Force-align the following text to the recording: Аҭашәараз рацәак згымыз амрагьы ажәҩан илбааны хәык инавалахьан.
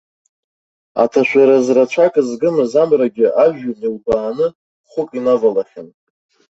Аҭашәараз 1.03 1.65
рацәак 1.75 2.13
згымыз 2.27 2.73
амрагьы 2.83 3.27
ажәҩан 3.43 3.79
илбааны 3.87 4.47
хәык 4.89 5.09
инавалахьан. 5.17 5.87